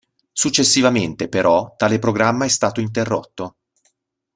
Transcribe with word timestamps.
Successivamente, 0.31 1.29
però, 1.29 1.75
tale 1.77 1.99
programma 1.99 2.45
è 2.45 2.47
stato 2.47 2.79
interrotto. 2.81 3.57